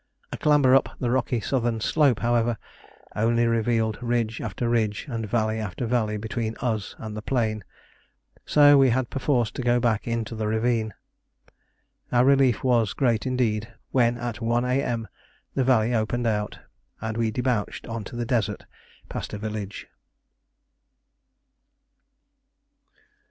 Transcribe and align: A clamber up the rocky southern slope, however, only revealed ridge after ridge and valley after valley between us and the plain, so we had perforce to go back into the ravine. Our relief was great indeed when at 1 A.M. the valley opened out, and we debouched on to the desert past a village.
A 0.31 0.37
clamber 0.37 0.73
up 0.73 0.89
the 0.99 1.11
rocky 1.11 1.39
southern 1.39 1.79
slope, 1.79 2.21
however, 2.21 2.57
only 3.15 3.45
revealed 3.45 3.99
ridge 4.01 4.41
after 4.41 4.67
ridge 4.67 5.05
and 5.07 5.29
valley 5.29 5.59
after 5.59 5.85
valley 5.85 6.17
between 6.17 6.55
us 6.59 6.95
and 6.97 7.15
the 7.15 7.21
plain, 7.21 7.63
so 8.43 8.79
we 8.79 8.89
had 8.89 9.11
perforce 9.11 9.51
to 9.51 9.61
go 9.61 9.79
back 9.79 10.07
into 10.07 10.33
the 10.33 10.47
ravine. 10.47 10.95
Our 12.11 12.25
relief 12.25 12.63
was 12.63 12.93
great 12.93 13.27
indeed 13.27 13.71
when 13.91 14.17
at 14.17 14.41
1 14.41 14.65
A.M. 14.65 15.07
the 15.53 15.63
valley 15.63 15.93
opened 15.93 16.25
out, 16.25 16.57
and 16.99 17.15
we 17.15 17.29
debouched 17.29 17.85
on 17.85 18.03
to 18.05 18.15
the 18.15 18.25
desert 18.25 18.65
past 19.07 19.33
a 19.35 19.37
village. 19.37 19.85